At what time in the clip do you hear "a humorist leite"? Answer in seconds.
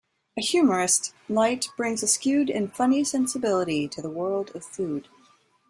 0.35-1.69